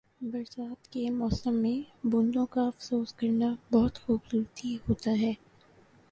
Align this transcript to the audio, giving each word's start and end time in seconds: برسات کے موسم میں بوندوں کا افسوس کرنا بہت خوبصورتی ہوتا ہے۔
برسات 0.21 0.87
کے 0.87 1.09
موسم 1.09 1.53
میں 1.53 2.07
بوندوں 2.07 2.45
کا 2.45 2.61
افسوس 2.67 3.13
کرنا 3.13 3.55
بہت 3.71 3.99
خوبصورتی 3.99 4.77
ہوتا 4.89 5.11
ہے۔ 5.11 5.33